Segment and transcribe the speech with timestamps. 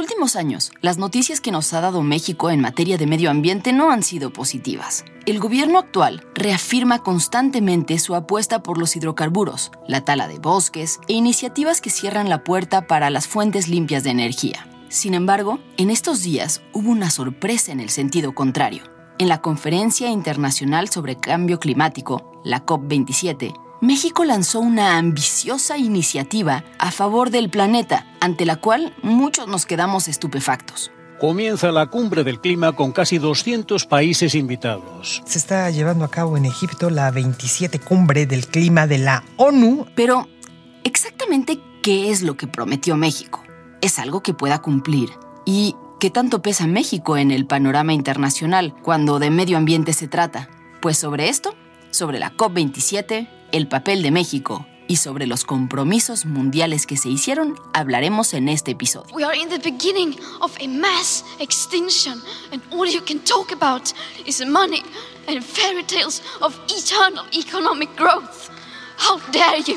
[0.00, 3.92] Últimos años, las noticias que nos ha dado México en materia de medio ambiente no
[3.92, 5.04] han sido positivas.
[5.26, 11.12] El gobierno actual reafirma constantemente su apuesta por los hidrocarburos, la tala de bosques e
[11.12, 14.66] iniciativas que cierran la puerta para las fuentes limpias de energía.
[14.88, 18.82] Sin embargo, en estos días hubo una sorpresa en el sentido contrario.
[19.18, 26.90] En la Conferencia Internacional sobre Cambio Climático, la COP27, México lanzó una ambiciosa iniciativa a
[26.90, 30.92] favor del planeta, ante la cual muchos nos quedamos estupefactos.
[31.18, 35.22] Comienza la cumbre del clima con casi 200 países invitados.
[35.24, 39.86] Se está llevando a cabo en Egipto la 27 cumbre del clima de la ONU.
[39.94, 40.28] Pero,
[40.84, 43.42] ¿exactamente qué es lo que prometió México?
[43.80, 45.08] ¿Es algo que pueda cumplir?
[45.46, 50.50] ¿Y qué tanto pesa México en el panorama internacional cuando de medio ambiente se trata?
[50.82, 51.54] Pues sobre esto,
[51.90, 57.54] sobre la COP27, el papel de México y sobre los compromisos mundiales que se hicieron
[57.72, 59.14] hablaremos en este episodio.
[59.14, 62.20] We are in the beginning of a mass extinction,
[62.52, 63.90] and all you can talk about
[64.26, 64.82] is money
[65.28, 68.50] and fairy tales of eternal economic growth.
[68.98, 69.76] How dare you!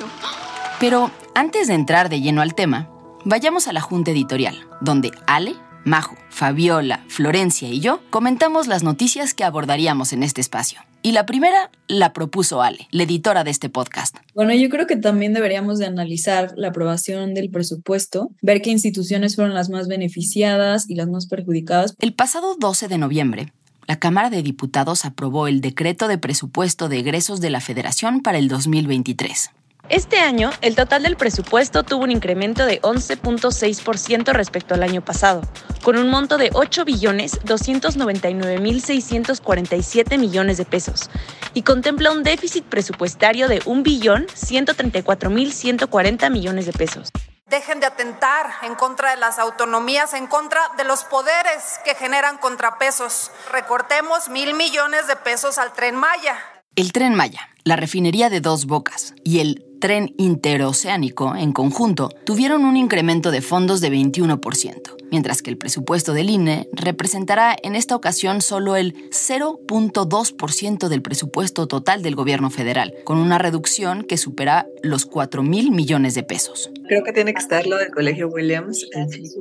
[0.79, 2.90] Pero antes de entrar de lleno al tema,
[3.23, 5.55] vayamos a la junta editorial, donde Ale,
[5.85, 10.81] Majo, Fabiola, Florencia y yo comentamos las noticias que abordaríamos en este espacio.
[11.06, 14.16] Y la primera la propuso Ale, la editora de este podcast.
[14.34, 19.36] Bueno, yo creo que también deberíamos de analizar la aprobación del presupuesto, ver qué instituciones
[19.36, 21.94] fueron las más beneficiadas y las más perjudicadas.
[22.00, 23.52] El pasado 12 de noviembre,
[23.86, 28.38] la Cámara de Diputados aprobó el decreto de presupuesto de egresos de la Federación para
[28.38, 29.50] el 2023.
[29.89, 35.41] Este año, el total del presupuesto tuvo un incremento de 11.6% respecto al año pasado,
[35.83, 41.09] con un monto de 8 billones 299 mil 647 millones de pesos,
[41.53, 47.09] y contempla un déficit presupuestario de 1 billón 134 mil 140 millones de pesos.
[47.47, 52.38] Dejen de atentar en contra de las autonomías, en contra de los poderes que generan
[52.38, 53.31] contrapesos.
[53.51, 56.38] Recortemos mil millones de pesos al tren Maya.
[56.75, 62.63] El tren Maya, la refinería de dos bocas y el tren interoceánico en conjunto tuvieron
[62.63, 67.96] un incremento de fondos de 21%, mientras que el presupuesto del INE representará en esta
[67.96, 74.66] ocasión solo el 0.2% del presupuesto total del gobierno federal, con una reducción que supera
[74.81, 76.72] los 4 mil millones de pesos.
[76.88, 78.88] Creo que tiene que estar lo del Colegio Williams,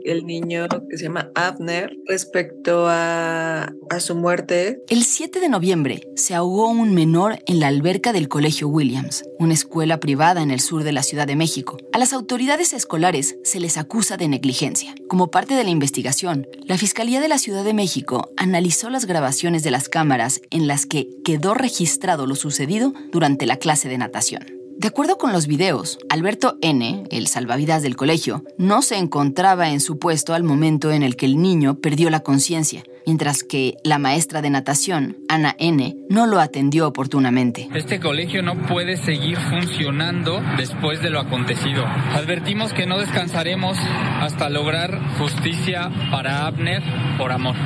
[0.05, 4.83] el, niño que se llama Abner, respecto a, a su muerte.
[4.91, 9.55] El 7 de noviembre se ahogó un menor en la alberca del Colegio Williams, una
[9.55, 11.79] escuela privada en el sur de la Ciudad de México.
[11.95, 14.95] A las autoridades escolares se les acusa de negligencia.
[15.09, 19.63] Como parte de la investigación, la Fiscalía de la Ciudad de México analizó las grabaciones
[19.63, 24.62] de las cámaras en las que quedó registrado lo sucedido durante la clase de natación.
[24.79, 29.81] De acuerdo con los videos, Alberto N., el salvavidas del colegio, no se encontraba en
[29.81, 33.99] su puesto al momento en el que el niño perdió la conciencia, mientras que la
[33.99, 37.69] maestra de natación, Ana N., no lo atendió oportunamente.
[37.75, 41.85] Este colegio no puede seguir funcionando después de lo acontecido.
[41.87, 43.79] Advertimos que no descansaremos
[44.21, 46.83] hasta lograr justicia para Abner
[47.19, 47.57] por amor.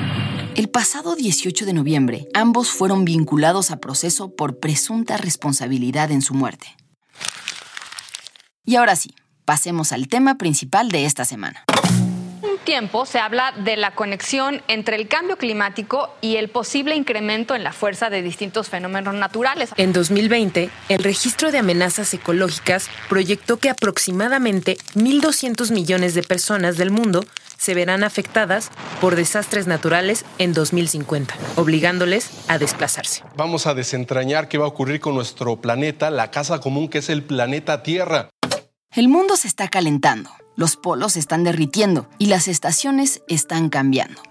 [0.54, 6.32] El pasado 18 de noviembre, ambos fueron vinculados a proceso por presunta responsabilidad en su
[6.32, 6.66] muerte.
[8.64, 9.14] Y ahora sí,
[9.44, 11.64] pasemos al tema principal de esta semana.
[12.42, 17.54] Un tiempo se habla de la conexión entre el cambio climático y el posible incremento
[17.54, 19.70] en la fuerza de distintos fenómenos naturales.
[19.76, 26.90] En 2020, el registro de amenazas ecológicas proyectó que aproximadamente 1.200 millones de personas del
[26.90, 27.24] mundo
[27.56, 28.70] se verán afectadas
[29.00, 33.22] por desastres naturales en 2050, obligándoles a desplazarse.
[33.36, 37.08] Vamos a desentrañar qué va a ocurrir con nuestro planeta, la casa común que es
[37.08, 38.30] el planeta Tierra.
[38.94, 44.22] El mundo se está calentando, los polos se están derritiendo y las estaciones están cambiando.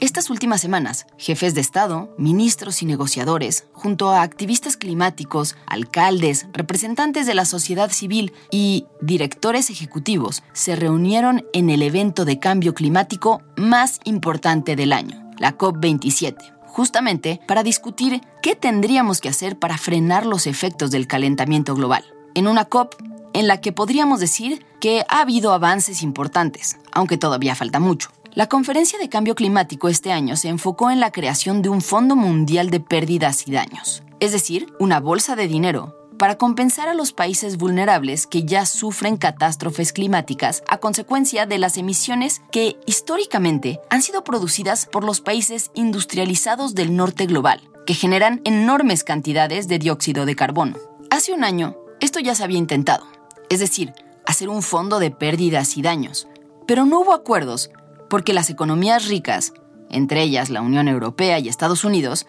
[0.00, 7.26] Estas últimas semanas, jefes de Estado, ministros y negociadores, junto a activistas climáticos, alcaldes, representantes
[7.26, 13.42] de la sociedad civil y directores ejecutivos, se reunieron en el evento de cambio climático
[13.56, 16.36] más importante del año, la COP27,
[16.68, 22.04] justamente para discutir qué tendríamos que hacer para frenar los efectos del calentamiento global.
[22.36, 22.94] En una COP
[23.32, 28.10] en la que podríamos decir que ha habido avances importantes, aunque todavía falta mucho.
[28.34, 32.14] La conferencia de cambio climático este año se enfocó en la creación de un Fondo
[32.14, 37.12] Mundial de Pérdidas y Daños, es decir, una bolsa de dinero para compensar a los
[37.12, 44.02] países vulnerables que ya sufren catástrofes climáticas a consecuencia de las emisiones que históricamente han
[44.02, 50.26] sido producidas por los países industrializados del norte global, que generan enormes cantidades de dióxido
[50.26, 50.76] de carbono.
[51.10, 53.06] Hace un año, esto ya se había intentado,
[53.48, 53.94] es decir,
[54.26, 56.28] hacer un fondo de pérdidas y daños,
[56.66, 57.70] pero no hubo acuerdos
[58.08, 59.52] porque las economías ricas,
[59.90, 62.26] entre ellas la Unión Europea y Estados Unidos,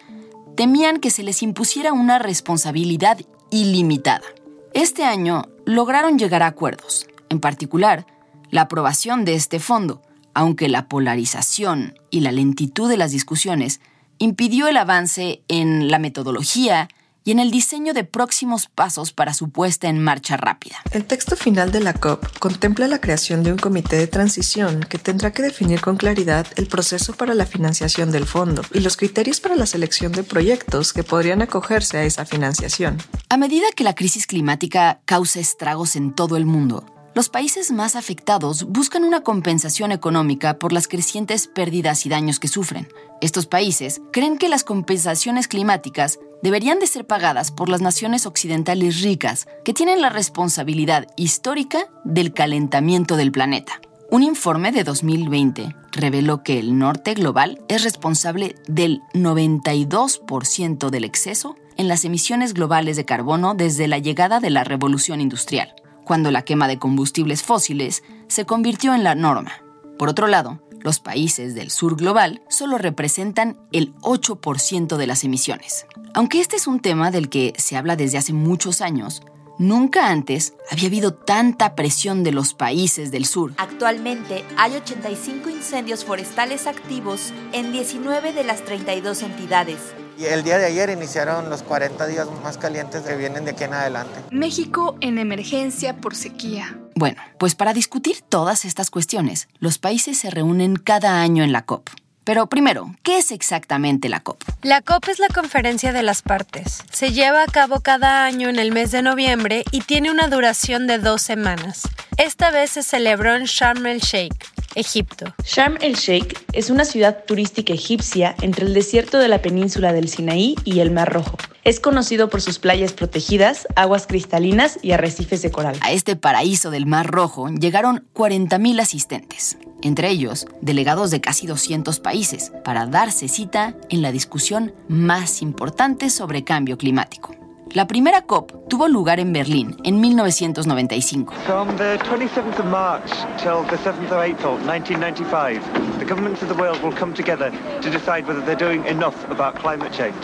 [0.56, 3.18] temían que se les impusiera una responsabilidad
[3.50, 4.26] ilimitada.
[4.74, 8.06] Este año lograron llegar a acuerdos, en particular
[8.50, 10.02] la aprobación de este fondo,
[10.34, 13.80] aunque la polarización y la lentitud de las discusiones
[14.18, 16.88] impidió el avance en la metodología
[17.24, 20.76] y en el diseño de próximos pasos para su puesta en marcha rápida.
[20.90, 24.98] El texto final de la COP contempla la creación de un comité de transición que
[24.98, 29.40] tendrá que definir con claridad el proceso para la financiación del fondo y los criterios
[29.40, 32.98] para la selección de proyectos que podrían acogerse a esa financiación.
[33.28, 37.96] A medida que la crisis climática causa estragos en todo el mundo, los países más
[37.96, 42.88] afectados buscan una compensación económica por las crecientes pérdidas y daños que sufren.
[43.20, 49.02] Estos países creen que las compensaciones climáticas deberían de ser pagadas por las naciones occidentales
[49.02, 53.80] ricas que tienen la responsabilidad histórica del calentamiento del planeta.
[54.10, 61.56] Un informe de 2020 reveló que el norte global es responsable del 92% del exceso
[61.76, 65.74] en las emisiones globales de carbono desde la llegada de la revolución industrial
[66.10, 69.62] cuando la quema de combustibles fósiles se convirtió en la norma.
[69.96, 75.86] Por otro lado, los países del sur global solo representan el 8% de las emisiones.
[76.14, 79.22] Aunque este es un tema del que se habla desde hace muchos años,
[79.60, 83.52] Nunca antes había habido tanta presión de los países del sur.
[83.58, 89.76] Actualmente hay 85 incendios forestales activos en 19 de las 32 entidades.
[90.18, 93.64] Y el día de ayer iniciaron los 40 días más calientes que vienen de aquí
[93.64, 94.20] en adelante.
[94.30, 96.78] México en emergencia por sequía.
[97.00, 101.64] Bueno, pues para discutir todas estas cuestiones, los países se reúnen cada año en la
[101.64, 101.88] COP.
[102.24, 104.42] Pero primero, ¿qué es exactamente la COP?
[104.60, 106.84] La COP es la conferencia de las partes.
[106.92, 110.86] Se lleva a cabo cada año en el mes de noviembre y tiene una duración
[110.86, 111.88] de dos semanas.
[112.18, 114.34] Esta vez se celebró en Sharm el Sheikh,
[114.74, 115.34] Egipto.
[115.44, 120.08] Sharm el Sheikh es una ciudad turística egipcia entre el desierto de la península del
[120.08, 121.36] Sinaí y el Mar Rojo.
[121.64, 125.76] Es conocido por sus playas protegidas, aguas cristalinas y arrecifes de coral.
[125.82, 132.00] A este paraíso del Mar Rojo llegaron 40.000 asistentes, entre ellos delegados de casi 200
[132.00, 137.39] países, para darse cita en la discusión más importante sobre cambio climático.
[137.72, 141.32] La primera COP tuvo lugar en Berlín en 1995.
[141.46, 143.08] From the 27th of March
[143.38, 145.60] till the 7th of April 1995,
[146.00, 149.54] the governments of the world will come together to decide whether they're doing enough about
[149.54, 150.18] climate change.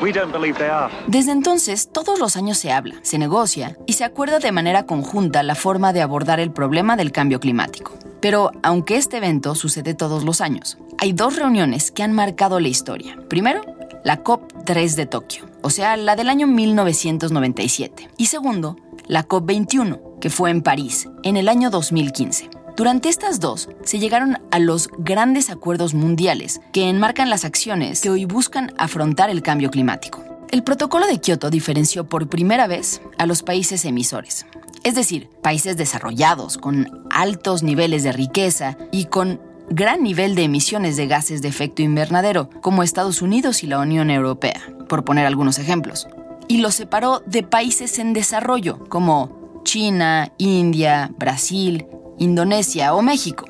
[0.00, 0.90] We don't believe they are.
[1.06, 5.42] Desde entonces, todos los años se habla, se negocia y se acuerda de manera conjunta
[5.42, 7.92] la forma de abordar el problema del cambio climático.
[8.22, 12.68] Pero aunque este evento sucede todos los años, hay dos reuniones que han marcado la
[12.68, 13.18] historia.
[13.28, 13.75] Primero,
[14.06, 18.08] la COP3 de Tokio, o sea, la del año 1997.
[18.16, 18.76] Y segundo,
[19.08, 22.48] la COP21, que fue en París, en el año 2015.
[22.76, 28.10] Durante estas dos, se llegaron a los grandes acuerdos mundiales que enmarcan las acciones que
[28.10, 30.22] hoy buscan afrontar el cambio climático.
[30.52, 34.46] El protocolo de Kioto diferenció por primera vez a los países emisores,
[34.84, 40.96] es decir, países desarrollados con altos niveles de riqueza y con gran nivel de emisiones
[40.96, 45.58] de gases de efecto invernadero, como Estados Unidos y la Unión Europea, por poner algunos
[45.58, 46.08] ejemplos.
[46.48, 51.86] Y los separó de países en desarrollo, como China, India, Brasil,
[52.18, 53.46] Indonesia o México.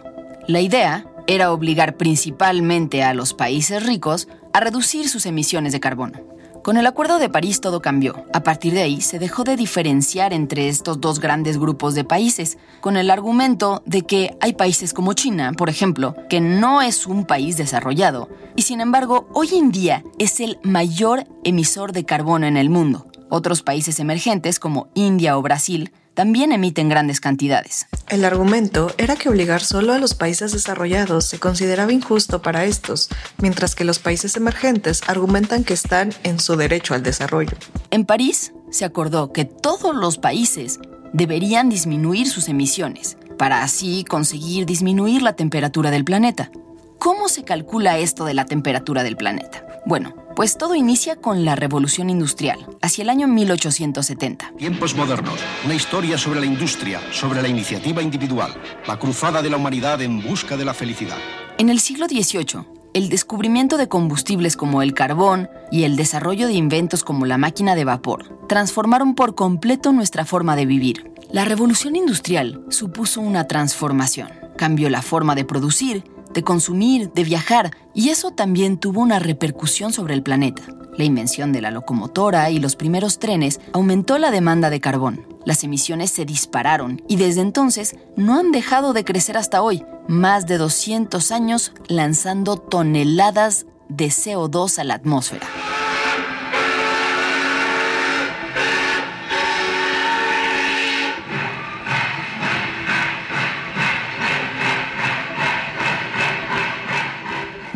[0.46, 6.20] La idea era obligar principalmente a los países ricos a reducir sus emisiones de carbono,
[6.66, 8.26] Con el Acuerdo de París todo cambió.
[8.32, 12.58] A partir de ahí se dejó de diferenciar entre estos dos grandes grupos de países,
[12.80, 17.24] con el argumento de que hay países como China, por ejemplo, que no es un
[17.24, 22.56] país desarrollado, y sin embargo hoy en día es el mayor emisor de carbono en
[22.56, 23.06] el mundo.
[23.28, 27.86] Otros países emergentes como India o Brasil también emiten grandes cantidades.
[28.08, 33.10] El argumento era que obligar solo a los países desarrollados se consideraba injusto para estos,
[33.36, 37.52] mientras que los países emergentes argumentan que están en su derecho al desarrollo.
[37.90, 40.80] En París se acordó que todos los países
[41.12, 46.50] deberían disminuir sus emisiones, para así conseguir disminuir la temperatura del planeta.
[46.98, 49.66] ¿Cómo se calcula esto de la temperatura del planeta?
[49.84, 54.52] Bueno, pues todo inicia con la revolución industrial, hacia el año 1870.
[54.58, 58.54] Tiempos modernos, una historia sobre la industria, sobre la iniciativa individual,
[58.86, 61.16] la cruzada de la humanidad en busca de la felicidad.
[61.56, 66.52] En el siglo XVIII, el descubrimiento de combustibles como el carbón y el desarrollo de
[66.52, 71.12] inventos como la máquina de vapor transformaron por completo nuestra forma de vivir.
[71.30, 74.28] La revolución industrial supuso una transformación.
[74.56, 76.04] Cambió la forma de producir,
[76.36, 80.62] de consumir, de viajar, y eso también tuvo una repercusión sobre el planeta.
[80.96, 85.26] La invención de la locomotora y los primeros trenes aumentó la demanda de carbón.
[85.46, 90.46] Las emisiones se dispararon y desde entonces no han dejado de crecer hasta hoy, más
[90.46, 95.46] de 200 años lanzando toneladas de CO2 a la atmósfera.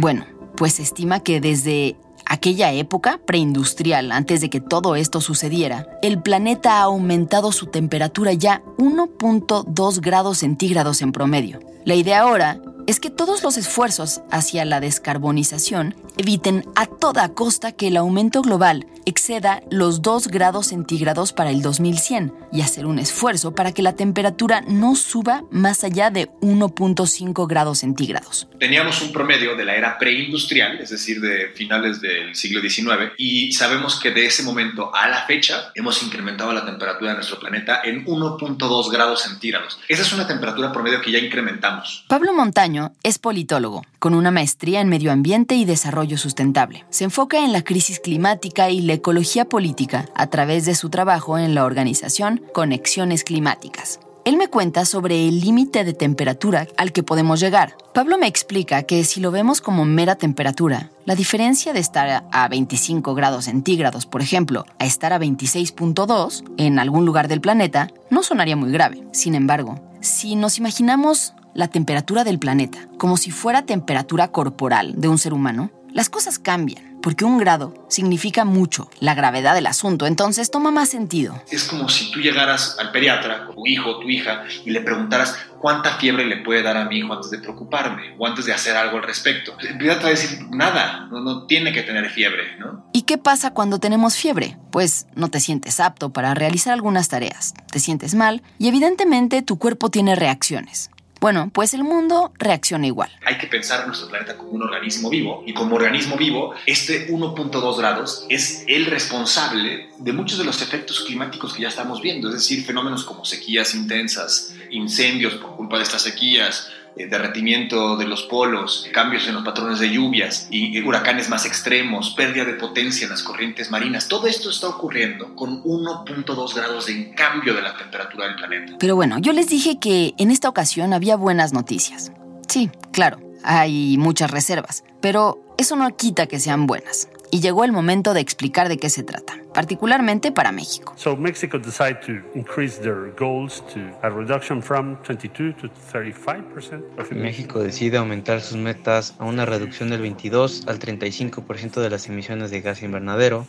[0.00, 0.25] Bueno,
[0.57, 6.23] pues se estima que desde aquella época preindustrial, antes de que todo esto sucediera, el
[6.23, 11.61] planeta ha aumentado su temperatura ya 1.2 grados centígrados en promedio.
[11.85, 17.70] La idea ahora es que todos los esfuerzos hacia la descarbonización eviten a toda costa
[17.70, 22.99] que el aumento global exceda los 2 grados centígrados para el 2100 y hacer un
[22.99, 28.49] esfuerzo para que la temperatura no suba más allá de 1.5 grados centígrados.
[28.59, 33.52] Teníamos un promedio de la era preindustrial, es decir, de finales del siglo XIX, y
[33.52, 37.82] sabemos que de ese momento a la fecha hemos incrementado la temperatura de nuestro planeta
[37.85, 39.78] en 1.2 grados centígrados.
[39.88, 42.04] Esa es una temperatura promedio que ya incrementamos.
[42.09, 46.85] Pablo Montaño es politólogo, con una maestría en medio ambiente y desarrollo sustentable.
[46.91, 51.39] Se enfoca en la crisis climática y la ecología política a través de su trabajo
[51.39, 54.01] en la organización Conexiones Climáticas.
[54.25, 57.77] Él me cuenta sobre el límite de temperatura al que podemos llegar.
[57.95, 62.49] Pablo me explica que si lo vemos como mera temperatura, la diferencia de estar a
[62.49, 68.23] 25 grados centígrados, por ejemplo, a estar a 26.2 en algún lugar del planeta, no
[68.23, 69.03] sonaría muy grave.
[69.13, 75.09] Sin embargo, si nos imaginamos la temperatura del planeta como si fuera temperatura corporal de
[75.09, 80.07] un ser humano, las cosas cambian, porque un grado significa mucho, la gravedad del asunto,
[80.07, 81.42] entonces toma más sentido.
[81.50, 85.37] Es como si tú llegaras al pediatra, tu hijo o tu hija, y le preguntaras
[85.61, 88.76] cuánta fiebre le puede dar a mi hijo antes de preocuparme o antes de hacer
[88.76, 89.57] algo al respecto.
[89.61, 92.87] El pediatra va a decir nada, no, no tiene que tener fiebre, ¿no?
[92.92, 94.57] ¿Y qué pasa cuando tenemos fiebre?
[94.71, 99.59] Pues no te sientes apto para realizar algunas tareas, te sientes mal y evidentemente tu
[99.59, 100.90] cuerpo tiene reacciones.
[101.21, 103.11] Bueno, pues el mundo reacciona igual.
[103.27, 107.11] Hay que pensar en nuestro planeta como un organismo vivo y como organismo vivo, este
[107.11, 112.29] 1.2 grados es el responsable de muchos de los efectos climáticos que ya estamos viendo,
[112.29, 118.06] es decir, fenómenos como sequías intensas, incendios por culpa de estas sequías, eh, derretimiento de
[118.06, 123.04] los polos, cambios en los patrones de lluvias y huracanes más extremos, pérdida de potencia
[123.04, 124.09] en las corrientes marinas.
[124.09, 128.76] Todo esto está ocurriendo con 1.2 grados de cambio de la temperatura del planeta.
[128.78, 132.12] Pero bueno, yo les dije que en esta ocasión había buenas noticias.
[132.49, 137.73] Sí, claro, hay muchas reservas, pero eso no quita que sean buenas y llegó el
[137.73, 140.93] momento de explicar de qué se trata, particularmente para México.
[140.97, 146.83] So Mexico decided to increase their goals to a reduction from 22 to 35%.
[146.99, 152.09] of México decide aumentar sus metas a una reducción del 22 al 35% de las
[152.09, 153.47] emisiones de gas invernadero.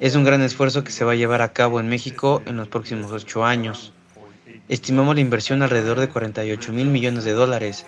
[0.00, 2.68] Es un gran esfuerzo que se va a llevar a cabo en México en los
[2.68, 3.92] próximos ocho años.
[4.68, 7.84] Estimamos la inversión alrededor de 48 mil millones de dólares,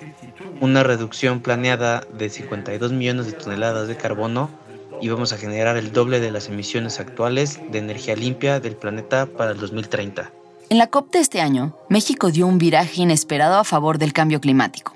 [0.61, 4.51] una reducción planeada de 52 millones de toneladas de carbono
[5.01, 9.27] y vamos a generar el doble de las emisiones actuales de energía limpia del planeta
[9.27, 10.33] para el 2030.
[10.71, 14.41] En la COP de este año, México dio un viraje inesperado a favor del cambio
[14.41, 14.95] climático.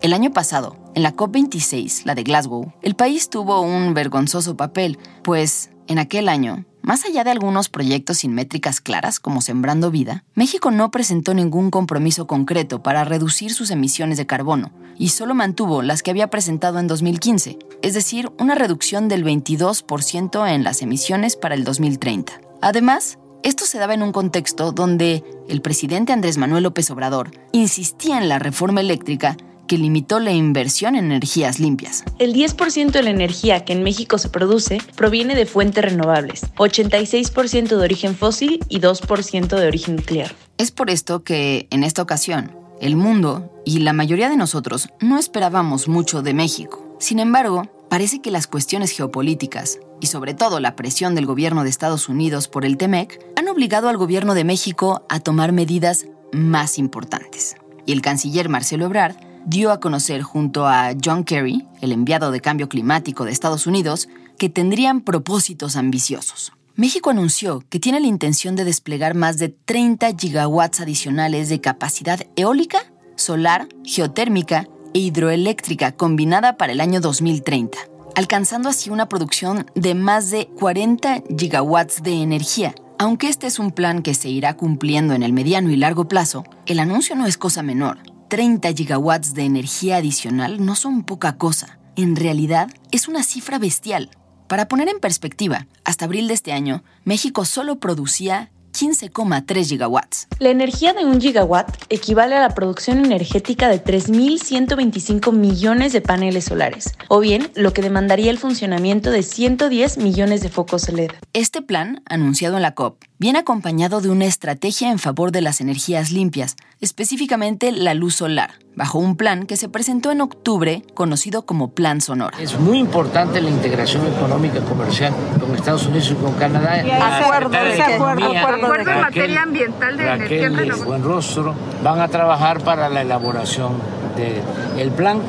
[0.00, 4.98] El año pasado, en la COP26, la de Glasgow, el país tuvo un vergonzoso papel,
[5.22, 10.24] pues en aquel año Más allá de algunos proyectos sin métricas claras, como Sembrando Vida,
[10.34, 15.82] México no presentó ningún compromiso concreto para reducir sus emisiones de carbono y solo mantuvo
[15.82, 21.36] las que había presentado en 2015, es decir, una reducción del 22% en las emisiones
[21.36, 22.40] para el 2030.
[22.62, 28.18] Además, esto se daba en un contexto donde el presidente Andrés Manuel López Obrador insistía
[28.18, 29.36] en la reforma eléctrica
[29.70, 32.02] que limitó la inversión en energías limpias.
[32.18, 37.68] El 10% de la energía que en México se produce proviene de fuentes renovables, 86%
[37.68, 40.34] de origen fósil y 2% de origen nuclear.
[40.58, 42.50] Es por esto que, en esta ocasión,
[42.80, 46.96] el mundo y la mayoría de nosotros no esperábamos mucho de México.
[46.98, 51.70] Sin embargo, parece que las cuestiones geopolíticas y sobre todo la presión del gobierno de
[51.70, 56.76] Estados Unidos por el TEMEC han obligado al gobierno de México a tomar medidas más
[56.76, 57.54] importantes.
[57.86, 62.40] Y el canciller Marcelo Ebrard dio a conocer junto a John Kerry, el enviado de
[62.40, 66.52] cambio climático de Estados Unidos, que tendrían propósitos ambiciosos.
[66.76, 72.20] México anunció que tiene la intención de desplegar más de 30 gigawatts adicionales de capacidad
[72.36, 72.78] eólica,
[73.16, 77.76] solar, geotérmica e hidroeléctrica combinada para el año 2030,
[78.16, 82.74] alcanzando así una producción de más de 40 gigawatts de energía.
[82.98, 86.44] Aunque este es un plan que se irá cumpliendo en el mediano y largo plazo,
[86.66, 87.98] el anuncio no es cosa menor.
[88.30, 91.80] 30 gigawatts de energía adicional no son poca cosa.
[91.96, 94.08] En realidad, es una cifra bestial.
[94.46, 100.28] Para poner en perspectiva, hasta abril de este año, México solo producía 15,3 gigawatts.
[100.38, 106.44] La energía de un gigawatt equivale a la producción energética de 3.125 millones de paneles
[106.44, 111.10] solares, o bien lo que demandaría el funcionamiento de 110 millones de focos LED.
[111.32, 115.60] Este plan, anunciado en la COP, viene acompañado de una estrategia en favor de las
[115.60, 121.44] energías limpias, específicamente la luz solar, bajo un plan que se presentó en octubre conocido
[121.44, 122.38] como Plan Sonora.
[122.40, 126.80] Es muy importante la integración económica comercial con Estados Unidos y con Canadá.
[127.22, 130.84] acuerdo, de acuerdo, acuerdo en materia ambiental de energía renovable.
[130.84, 133.72] Buen rostro van a trabajar para la elaboración
[134.16, 135.20] del plan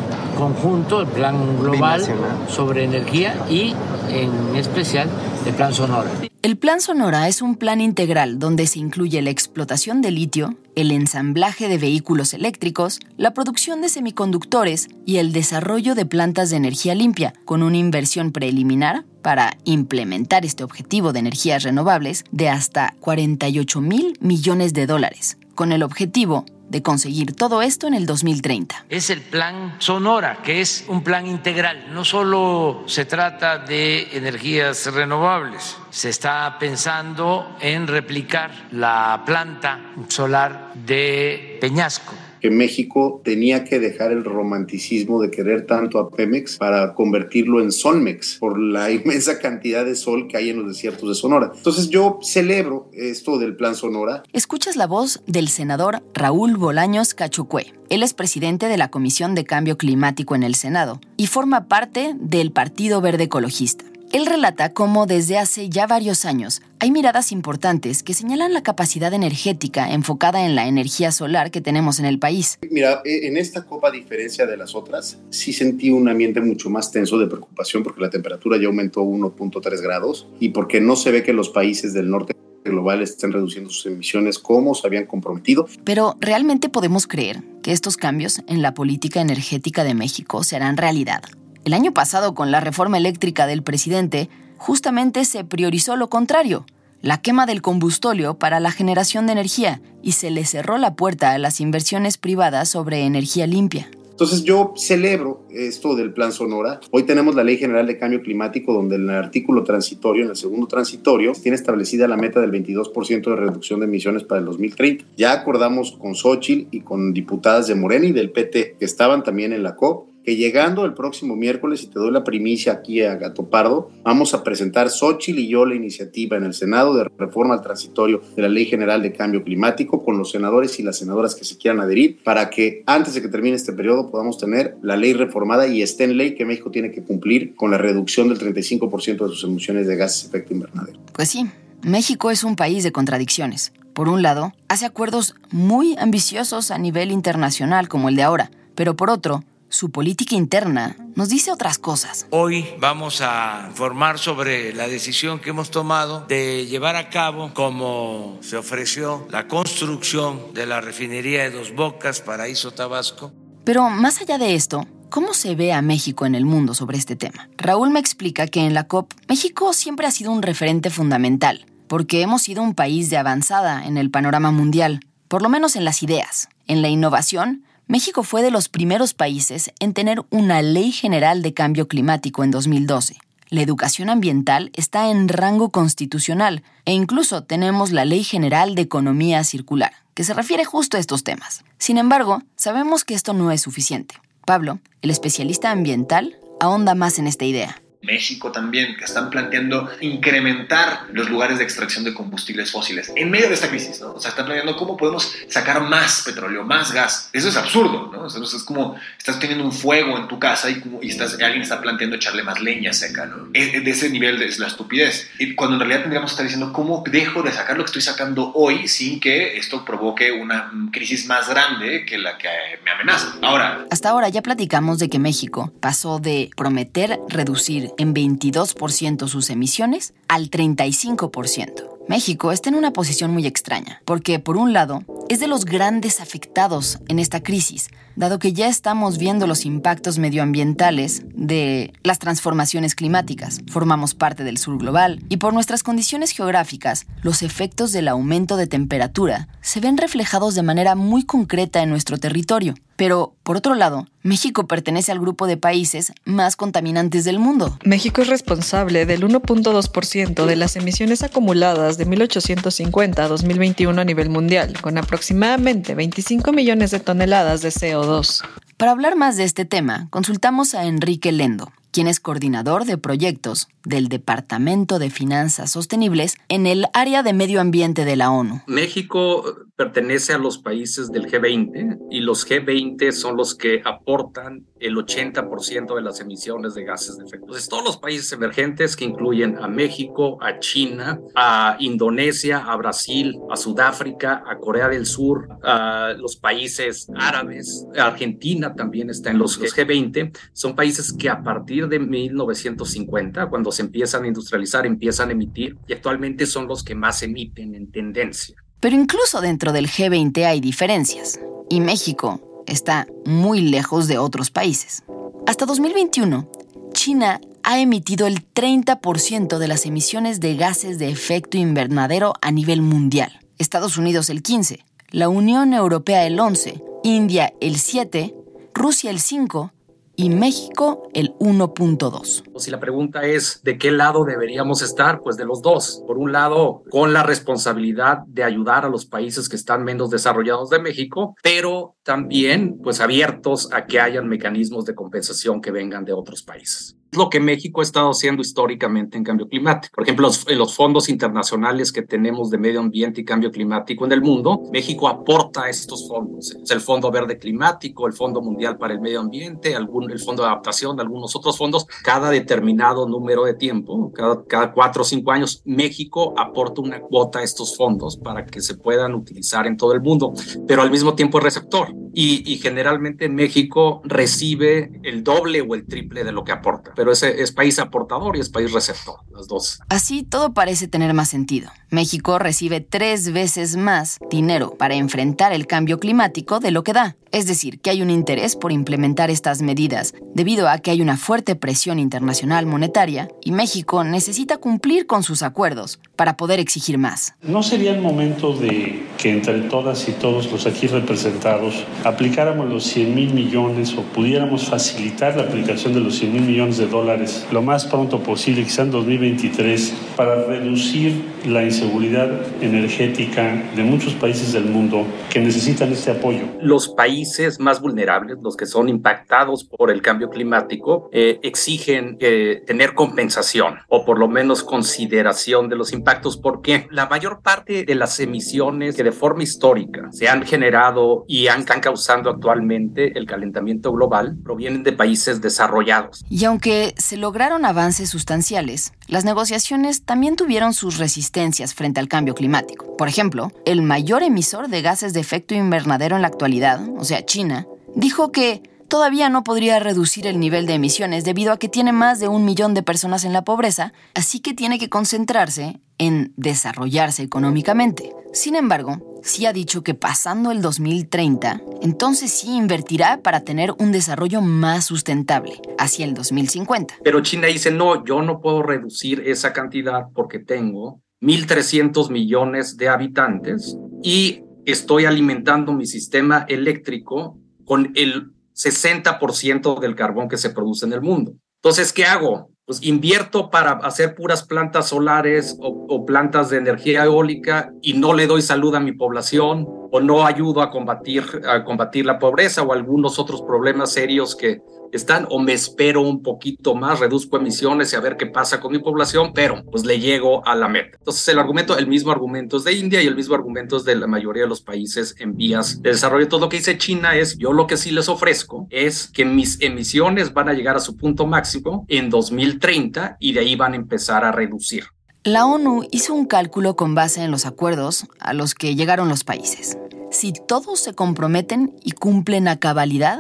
[0.42, 2.02] conjunto, el plan global
[2.50, 3.76] sobre energía y
[4.10, 5.08] en especial
[5.46, 6.10] el plan Sonora.
[6.42, 10.90] El Plan Sonora es un plan integral donde se incluye la explotación de litio, el
[10.90, 16.96] ensamblaje de vehículos eléctricos, la producción de semiconductores y el desarrollo de plantas de energía
[16.96, 23.80] limpia, con una inversión preliminar para implementar este objetivo de energías renovables de hasta 48
[23.80, 28.86] mil millones de dólares, con el objetivo de conseguir todo esto en el 2030.
[28.90, 31.94] Es el plan Sonora, que es un plan integral.
[31.94, 40.72] No solo se trata de energías renovables, se está pensando en replicar la planta solar
[40.74, 46.94] de Peñasco que México tenía que dejar el romanticismo de querer tanto a Pemex para
[46.94, 51.16] convertirlo en Solmex por la inmensa cantidad de sol que hay en los desiertos de
[51.16, 51.52] Sonora.
[51.56, 54.24] Entonces yo celebro esto del Plan Sonora.
[54.34, 57.74] Escuchas la voz del senador Raúl Bolaños Cachucue.
[57.90, 62.16] Él es presidente de la Comisión de Cambio Climático en el Senado y forma parte
[62.20, 63.91] del Partido Verde Ecologista.
[64.12, 69.14] Él relata cómo desde hace ya varios años hay miradas importantes que señalan la capacidad
[69.14, 72.60] energética enfocada en la energía solar que tenemos en el país.
[72.70, 76.70] Mira, e, en esta copa, a diferencia de las otras, sí sentí un ambiente mucho
[76.70, 81.12] más tenso de preocupación porque la temperatura ya aumentó 1.3 grados y porque no se
[81.12, 85.68] ve que los países del norte global estén reduciendo sus emisiones como se habían comprometido.
[85.86, 90.76] Pero ¿realmente podemos creer que estos cambios en la política energética de México se harán
[90.76, 91.22] realidad?
[91.64, 96.66] El año pasado, con la reforma eléctrica del presidente, justamente se priorizó lo contrario,
[97.02, 101.34] la quema del combustóleo para la generación de energía, y se le cerró la puerta
[101.34, 103.92] a las inversiones privadas sobre energía limpia.
[104.10, 106.80] Entonces yo celebro esto del Plan Sonora.
[106.92, 110.36] Hoy tenemos la Ley General de Cambio Climático donde en el artículo transitorio, en el
[110.36, 115.06] segundo transitorio, tiene establecida la meta del 22% de reducción de emisiones para el 2030.
[115.18, 119.54] Ya acordamos con Xochitl y con diputadas de Morena y del PT que estaban también
[119.54, 123.16] en la COP que llegando el próximo miércoles, y te doy la primicia aquí a
[123.16, 127.56] Gato Pardo, vamos a presentar Xochitl y yo la iniciativa en el Senado de reforma
[127.56, 131.36] al transitorio de la Ley General de Cambio Climático con los senadores y las senadoras
[131.36, 134.96] que se quieran adherir para que antes de que termine este periodo podamos tener la
[134.96, 138.40] ley reformada y esté en ley que México tiene que cumplir con la reducción del
[138.40, 141.00] 35% de sus emisiones de gases de efecto invernadero.
[141.14, 141.48] Pues sí,
[141.84, 143.74] México es un país de contradicciones.
[143.94, 148.96] Por un lado, hace acuerdos muy ambiciosos a nivel internacional como el de ahora, pero
[148.96, 152.28] por otro, su política interna nos dice otras cosas.
[152.30, 158.38] Hoy vamos a informar sobre la decisión que hemos tomado de llevar a cabo, como
[158.42, 163.32] se ofreció, la construcción de la refinería de Dos Bocas, Paraíso Tabasco.
[163.64, 167.18] Pero más allá de esto, ¿Cómo se ve a México en el mundo sobre este
[167.18, 167.50] tema?
[167.58, 172.22] Raúl me explica que en la COP México siempre ha sido un referente fundamental, porque
[172.22, 176.02] hemos sido un país de avanzada en el panorama mundial, por lo menos en las
[176.02, 176.48] ideas.
[176.66, 181.54] En la innovación, México fue de los primeros países en tener una ley general de
[181.54, 183.18] cambio climático en 2012.
[183.50, 189.44] La educación ambiental está en rango constitucional e incluso tenemos la Ley General de Economía
[189.44, 191.66] Circular, que se refiere justo a estos temas.
[191.80, 194.16] Sin embargo, sabemos que esto no es suficiente.
[194.46, 197.82] Pablo, el especialista ambiental, ahonda más en esta idea.
[198.02, 203.48] México también, que están planteando incrementar los lugares de extracción de combustibles fósiles en medio
[203.48, 204.14] de esta crisis, ¿no?
[204.14, 207.30] O sea, están planteando cómo podemos sacar más petróleo, más gas.
[207.34, 208.24] Eso es absurdo, ¿no?
[208.24, 211.62] O sea, es como estás teniendo un fuego en tu casa y, y estás, alguien
[211.62, 213.50] está planteando echarle más leña seca, ¿no?
[213.54, 215.30] Es, de ese nivel es la estupidez.
[215.40, 218.02] Y cuando en realidad tendríamos que estar diciendo cómo dejo de sacar lo que estoy
[218.02, 222.50] sacando hoy sin que esto provoque una crisis más grande que la que
[222.84, 223.36] me amenaza.
[223.42, 223.86] Ahora.
[223.92, 230.14] Hasta ahora ya platicamos de que México pasó de prometer reducir en 22% sus emisiones
[230.28, 232.01] al 35%.
[232.08, 236.20] México está en una posición muy extraña, porque por un lado es de los grandes
[236.20, 242.96] afectados en esta crisis, dado que ya estamos viendo los impactos medioambientales de las transformaciones
[242.96, 248.58] climáticas, formamos parte del sur global y por nuestras condiciones geográficas, los efectos del aumento
[248.58, 252.76] de temperatura se ven reflejados de manera muy concreta en nuestro territorio.
[252.98, 257.80] Pero, por otro lado, México pertenece al grupo de países más contaminantes del mundo.
[257.84, 264.30] México es responsable del 1.2% de las emisiones acumuladas de 1850 a 2021 a nivel
[264.30, 268.42] mundial, con aproximadamente 25 millones de toneladas de CO2.
[268.78, 273.68] Para hablar más de este tema, consultamos a Enrique Lendo, quien es coordinador de proyectos
[273.84, 278.62] del Departamento de Finanzas Sostenibles en el área de medio ambiente de la ONU.
[278.68, 279.44] México
[279.76, 285.96] pertenece a los países del G20 y los G20 son los que aportan el 80%
[285.96, 287.46] de las emisiones de gases de efecto.
[287.46, 293.40] Entonces, todos los países emergentes que incluyen a México, a China, a Indonesia, a Brasil,
[293.50, 299.58] a Sudáfrica, a Corea del Sur, a los países árabes, Argentina también está en los,
[299.58, 305.30] los G20, son países que a partir de 1950, cuando se empiezan a industrializar, empiezan
[305.30, 308.56] a emitir y actualmente son los que más emiten en tendencia.
[308.80, 311.40] Pero incluso dentro del G20 hay diferencias,
[311.70, 315.04] y México está muy lejos de otros países.
[315.48, 316.50] Hasta 2021,
[316.94, 322.82] China ha emitido el 30% de las emisiones de gases de efecto invernadero a nivel
[322.82, 328.34] mundial, Estados Unidos el 15%, la Unión Europea el 11%, India el 7%,
[328.74, 329.72] Rusia el 5%,
[330.16, 332.44] y México el 1.2.
[332.60, 336.04] Si la pregunta es de qué lado deberíamos estar, pues de los dos.
[336.06, 340.70] Por un lado, con la responsabilidad de ayudar a los países que están menos desarrollados
[340.70, 346.14] de México, pero también pues abiertos a que hayan mecanismos de compensación que vengan de
[346.14, 349.96] otros países lo que México ha estado haciendo históricamente en cambio climático.
[349.96, 354.14] Por ejemplo, en los fondos internacionales que tenemos de medio ambiente y cambio climático en
[354.14, 356.56] el mundo, México aporta estos fondos.
[356.56, 360.44] Es el Fondo Verde Climático, el Fondo Mundial para el Medio Ambiente, algún, el Fondo
[360.44, 361.86] de Adaptación, algunos otros fondos.
[362.04, 367.40] Cada determinado número de tiempo, cada, cada cuatro o cinco años, México aporta una cuota
[367.40, 370.34] a estos fondos para que se puedan utilizar en todo el mundo,
[370.68, 371.94] pero al mismo tiempo es receptor.
[372.14, 377.52] Y, generalmente México recibe el doble o el triple de lo que aporta pero es
[377.52, 379.80] país aportador y es país receptor, las dos.
[379.90, 381.70] Así todo parece tener más sentido.
[381.90, 387.18] México recibe tres veces más dinero para enfrentar el cambio climático de lo que da.
[387.32, 391.18] Es decir, que hay un interés por implementar estas medidas debido a que hay una
[391.18, 397.34] fuerte presión internacional monetaria y México necesita cumplir con sus acuerdos para poder exigir más.
[397.42, 402.84] ¿No sería el momento de que entre todas y todos los aquí representados aplicáramos los
[402.84, 407.48] 100 mil millones o pudiéramos facilitar la aplicación de los 100 mil millones de dólares
[407.52, 412.30] lo más pronto posible, quizá en 2023, para reducir la inseguridad
[412.62, 416.42] energética de muchos países del mundo que necesitan este apoyo?
[416.62, 422.64] Los países más vulnerables, los que son impactados por el cambio climático, eh, exigen eh,
[422.68, 426.11] tener compensación o por lo menos consideración de los impactos,
[426.42, 431.48] porque la mayor parte de las emisiones que de forma histórica se han generado y
[431.48, 436.24] han, están causando actualmente el calentamiento global provienen de países desarrollados.
[436.30, 442.36] Y aunque se lograron avances sustanciales, las negociaciones también tuvieron sus resistencias frente al cambio
[442.36, 442.98] climático.
[442.98, 447.26] Por ejemplo, el mayor emisor de gases de efecto invernadero en la actualidad, o sea,
[447.26, 451.94] China, dijo que todavía no podría reducir el nivel de emisiones debido a que tiene
[451.94, 456.34] más de un millón de personas en la pobreza, así que tiene que concentrarse en
[456.36, 458.12] desarrollarse económicamente.
[458.34, 463.92] Sin embargo, sí ha dicho que pasando el 2030, entonces sí invertirá para tener un
[463.92, 466.96] desarrollo más sustentable hacia el 2050.
[467.04, 472.90] Pero China dice, no, yo no puedo reducir esa cantidad porque tengo 1.300 millones de
[472.90, 480.88] habitantes y estoy alimentando mi sistema eléctrico con el 60% del carbón que se produce
[480.88, 481.36] en el mundo.
[481.58, 482.50] Entonces, ¿qué hago?
[482.72, 488.28] Pues invierto para hacer puras plantas solares o, plantas de energía eólica y no le
[488.28, 492.72] doy salud a mi población o no ayudo a combatir, a combatir la pobreza o
[492.72, 497.96] algunos otros problemas serios que, están o me espero un poquito más, reduzco emisiones y
[497.96, 500.98] a ver qué pasa con mi población, pero pues le llego a la meta.
[500.98, 503.96] Entonces el argumento, el mismo argumento es de India y el mismo argumento es de
[503.96, 506.28] la mayoría de los países en vías de desarrollo.
[506.28, 509.62] Todo lo que dice China es, yo lo que sí les ofrezco es que mis
[509.62, 513.78] emisiones van a llegar a su punto máximo en 2030 y de ahí van a
[513.78, 514.86] empezar a reducir.
[515.24, 519.24] La ONU hizo un cálculo con base en los acuerdos a los que llegaron los
[519.24, 519.78] países.
[520.10, 523.20] Si todos se comprometen y cumplen a cabalidad,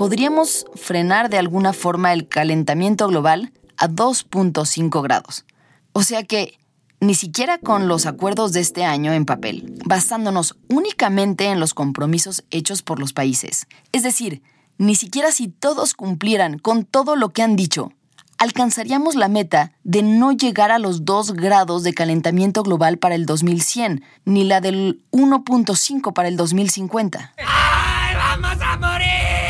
[0.00, 5.44] podríamos frenar de alguna forma el calentamiento global a 2.5 grados.
[5.92, 6.58] O sea que
[7.00, 12.44] ni siquiera con los acuerdos de este año en papel, basándonos únicamente en los compromisos
[12.50, 13.66] hechos por los países.
[13.92, 14.42] Es decir,
[14.78, 17.92] ni siquiera si todos cumplieran con todo lo que han dicho,
[18.38, 23.26] alcanzaríamos la meta de no llegar a los 2 grados de calentamiento global para el
[23.26, 27.34] 2100, ni la del 1.5 para el 2050.
[27.36, 29.49] ¡Ay, vamos a morir!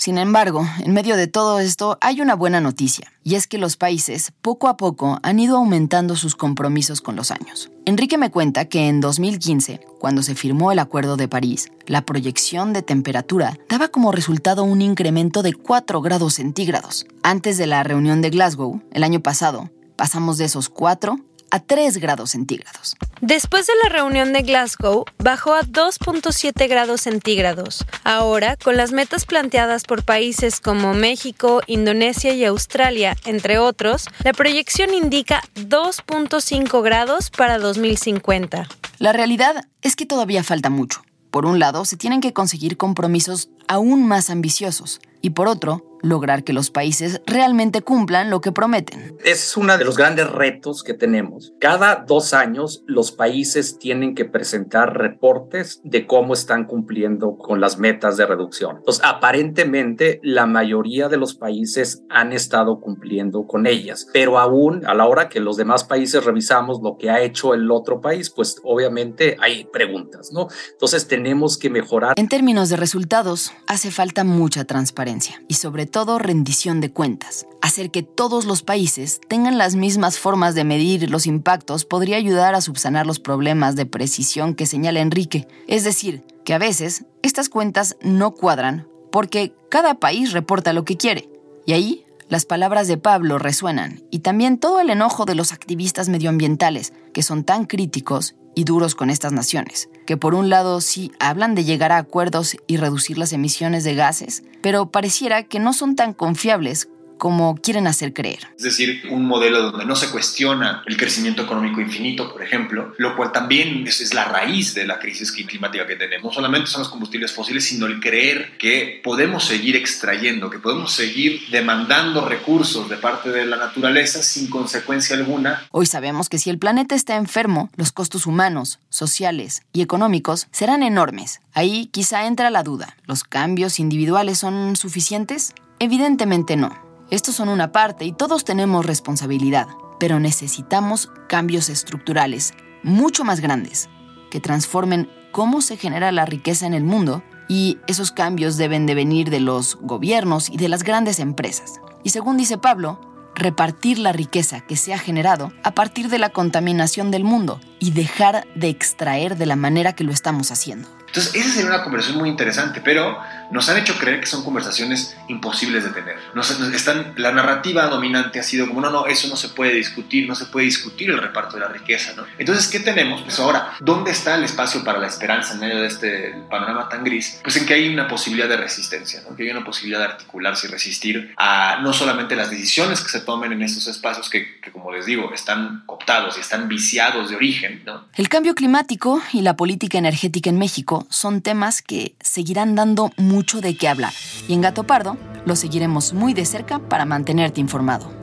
[0.00, 3.76] Sin embargo, en medio de todo esto hay una buena noticia, y es que los
[3.76, 7.70] países poco a poco han ido aumentando sus compromisos con los años.
[7.84, 12.72] Enrique me cuenta que en 2015, cuando se firmó el Acuerdo de París, la proyección
[12.72, 17.04] de temperatura daba como resultado un incremento de 4 grados centígrados.
[17.22, 21.18] Antes de la reunión de Glasgow, el año pasado, pasamos de esos 4
[21.50, 22.96] a 3 grados centígrados.
[23.20, 27.84] Después de la reunión de Glasgow, bajó a 2.7 grados centígrados.
[28.02, 34.32] Ahora, con las metas planteadas por países como México, Indonesia y Australia, entre otros, la
[34.32, 38.68] proyección indica 2.5 grados para 2050.
[38.98, 41.02] La realidad es que todavía falta mucho.
[41.30, 46.44] Por un lado, se tienen que conseguir compromisos aún más ambiciosos y por otro, lograr
[46.44, 49.16] que los países realmente cumplan lo que prometen.
[49.24, 51.52] Es uno de los grandes retos que tenemos.
[51.60, 57.78] Cada dos años los países tienen que presentar reportes de cómo están cumpliendo con las
[57.78, 58.78] metas de reducción.
[58.78, 64.94] Entonces, aparentemente la mayoría de los países han estado cumpliendo con ellas, pero aún a
[64.94, 68.56] la hora que los demás países revisamos lo que ha hecho el otro país, pues
[68.64, 70.48] obviamente hay preguntas, ¿no?
[70.72, 72.14] Entonces tenemos que mejorar.
[72.16, 77.46] En términos de resultados, hace falta mucha transparencia y sobre todo rendición de cuentas.
[77.62, 82.54] Hacer que todos los países tengan las mismas formas de medir los impactos podría ayudar
[82.54, 85.46] a subsanar los problemas de precisión que señala Enrique.
[85.66, 90.96] Es decir, que a veces estas cuentas no cuadran porque cada país reporta lo que
[90.96, 91.28] quiere.
[91.66, 96.08] Y ahí las palabras de Pablo resuenan y también todo el enojo de los activistas
[96.08, 101.12] medioambientales, que son tan críticos y duros con estas naciones, que por un lado sí
[101.18, 105.72] hablan de llegar a acuerdos y reducir las emisiones de gases, pero pareciera que no
[105.72, 106.88] son tan confiables
[107.20, 108.48] como quieren hacer creer.
[108.56, 113.14] Es decir, un modelo donde no se cuestiona el crecimiento económico infinito, por ejemplo, lo
[113.14, 116.24] cual también es, la raíz de la crisis climática que tenemos.
[116.24, 120.92] No solamente son los combustibles fósiles, sino el creer que podemos seguir extrayendo, que podemos
[120.92, 125.66] seguir demandando recursos de parte de la naturaleza sin consecuencia alguna.
[125.70, 130.82] Hoy sabemos que si el planeta está enfermo, los costos humanos, sociales y económicos serán
[130.82, 131.40] enormes.
[131.52, 132.96] Ahí quizá entra la duda.
[133.04, 135.52] ¿Los cambios individuales son suficientes?
[135.78, 136.89] Evidentemente no.
[137.10, 139.66] Estos son una parte y todos tenemos responsabilidad,
[139.98, 143.88] pero necesitamos cambios estructurales mucho más grandes
[144.30, 148.94] que transformen cómo se genera la riqueza en el mundo y esos cambios deben de
[148.94, 151.80] venir de los gobiernos y de las grandes empresas.
[152.04, 153.00] Y según dice Pablo,
[153.34, 157.90] repartir la riqueza que se ha generado a partir de la contaminación del mundo y
[157.90, 160.88] dejar de extraer de la manera que lo estamos haciendo.
[161.10, 163.18] Entonces, esa sería una conversación muy interesante, pero
[163.50, 166.16] nos han hecho creer que son conversaciones imposibles de tener.
[166.34, 170.28] Nos, están, la narrativa dominante ha sido como, no, no, eso no se puede discutir,
[170.28, 172.24] no se puede discutir el reparto de la riqueza, ¿no?
[172.38, 173.22] Entonces, ¿qué tenemos?
[173.22, 177.02] Pues ahora, ¿dónde está el espacio para la esperanza en medio de este panorama tan
[177.02, 177.40] gris?
[177.42, 179.34] Pues en que hay una posibilidad de resistencia, ¿no?
[179.34, 183.20] Que hay una posibilidad de articularse y resistir a no solamente las decisiones que se
[183.20, 187.36] tomen en estos espacios que, que como les digo, están cooptados y están viciados de
[187.36, 188.04] origen, ¿no?
[188.14, 193.60] El cambio climático y la política energética en México son temas que seguirán dando mucho
[193.60, 194.12] de qué hablar.
[194.48, 198.20] Y en Gato Pardo lo seguiremos muy de cerca para mantenerte informado.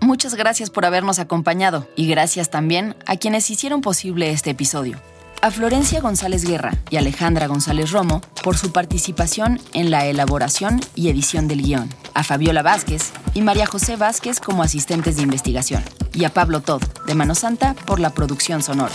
[0.00, 5.00] Muchas gracias por habernos acompañado y gracias también a quienes hicieron posible este episodio.
[5.44, 11.10] A Florencia González Guerra y Alejandra González Romo por su participación en la elaboración y
[11.10, 11.90] edición del guion.
[12.14, 15.84] A Fabiola Vázquez y María José Vázquez como asistentes de investigación.
[16.14, 18.94] Y a Pablo Todd, de Mano Santa, por la producción sonora.